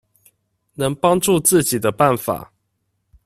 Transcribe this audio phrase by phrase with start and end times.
[0.73, 2.51] 能幫助自己的辦法